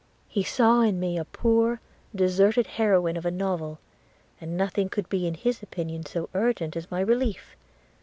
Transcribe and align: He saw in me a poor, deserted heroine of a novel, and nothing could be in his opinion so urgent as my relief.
He 0.27 0.41
saw 0.41 0.81
in 0.81 0.99
me 0.99 1.15
a 1.19 1.25
poor, 1.25 1.79
deserted 2.15 2.65
heroine 2.65 3.17
of 3.17 3.23
a 3.27 3.29
novel, 3.29 3.77
and 4.39 4.57
nothing 4.57 4.89
could 4.89 5.07
be 5.09 5.27
in 5.27 5.35
his 5.35 5.61
opinion 5.61 6.07
so 6.07 6.27
urgent 6.33 6.75
as 6.75 6.89
my 6.89 7.01
relief. 7.01 7.55